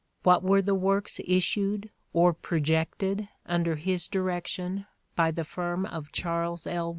[0.23, 6.65] What were the works issued or projected under his direction by the firm of Charles
[6.65, 6.89] L.